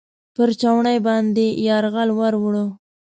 [0.35, 2.55] پر چوڼۍ باندې یرغل ورووړ.